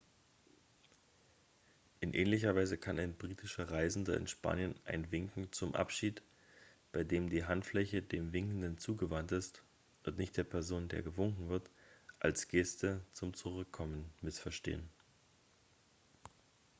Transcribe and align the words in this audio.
in 1.99 2.15
ähnlicher 2.15 2.55
weise 2.55 2.75
kann 2.79 2.97
ein 2.97 3.15
britischer 3.15 3.69
reisender 3.69 4.17
in 4.17 4.25
spanien 4.25 4.73
ein 4.83 5.11
winken 5.11 5.51
zum 5.51 5.75
abschied 5.75 6.23
bei 6.91 7.03
dem 7.03 7.29
die 7.29 7.43
handfläche 7.45 8.01
dem 8.01 8.33
winkenden 8.33 8.79
zugewandt 8.79 9.31
ist 9.31 9.61
und 10.03 10.17
nicht 10.17 10.37
der 10.37 10.43
person 10.43 10.87
der 10.87 11.03
gewunken 11.03 11.49
wird 11.49 11.69
als 12.19 12.47
geste 12.47 13.05
zum 13.13 13.35
zurückkommen 13.35 14.09
missverstehen 14.21 14.89